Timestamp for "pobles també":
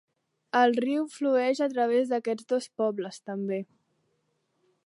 2.83-3.61